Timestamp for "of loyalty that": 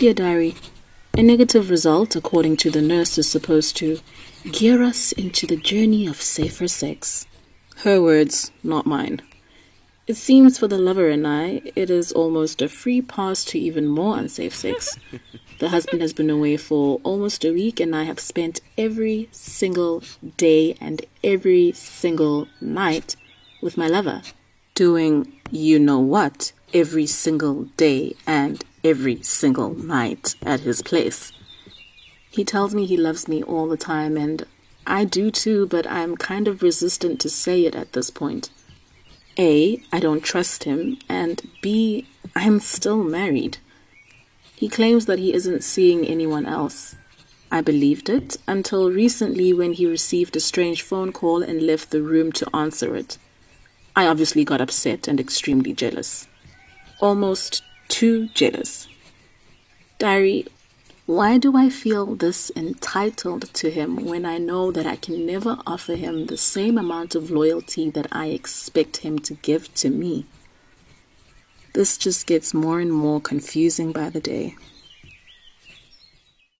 67.14-68.06